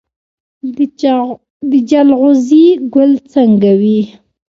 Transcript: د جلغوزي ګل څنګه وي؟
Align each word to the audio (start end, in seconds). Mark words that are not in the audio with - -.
د 1.69 1.71
جلغوزي 1.89 2.65
ګل 2.93 3.11
څنګه 3.33 3.71
وي؟ 3.81 3.99